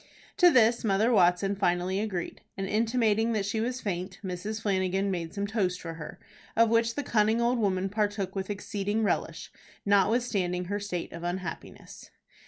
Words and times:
To 0.37 0.49
this 0.49 0.83
Mother 0.83 1.11
Watson 1.11 1.55
finally 1.55 1.99
agreed, 1.99 2.41
and 2.57 2.65
intimating 2.65 3.33
that 3.33 3.45
she 3.45 3.61
was 3.61 3.81
faint, 3.81 4.17
Mrs. 4.23 4.63
Flanagan 4.63 5.11
made 5.11 5.31
some 5.31 5.45
toast 5.45 5.79
for 5.79 5.93
her, 5.93 6.19
of 6.57 6.71
which 6.71 6.95
the 6.95 7.03
cunning 7.03 7.39
old 7.39 7.59
woman 7.59 7.87
partook 7.87 8.35
with 8.35 8.49
exceeding 8.49 9.03
relish, 9.03 9.51
notwithstanding 9.85 10.65
her 10.65 10.79
state 10.79 11.13
of 11.13 11.21
unhappiness. 11.21 12.09